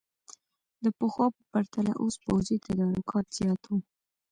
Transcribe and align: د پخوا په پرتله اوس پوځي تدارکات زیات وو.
د 0.83 0.85
پخوا 0.97 1.27
په 1.35 1.41
پرتله 1.51 1.93
اوس 2.01 2.15
پوځي 2.25 2.55
تدارکات 2.65 3.25
زیات 3.37 3.61
وو. 3.67 3.77